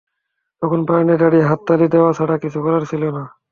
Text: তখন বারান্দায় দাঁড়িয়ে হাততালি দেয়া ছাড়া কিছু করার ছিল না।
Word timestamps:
তখন 0.61 0.79
বারান্দায় 0.87 1.19
দাঁড়িয়ে 1.21 1.47
হাততালি 1.49 1.85
দেয়া 1.93 2.11
ছাড়া 2.17 2.35
কিছু 2.43 2.59
করার 2.65 2.83
ছিল 2.91 3.03
না। 3.07 3.23